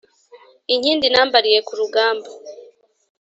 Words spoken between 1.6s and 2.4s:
ku rugamba